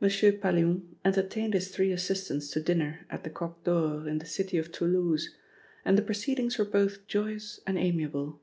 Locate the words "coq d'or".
3.30-4.08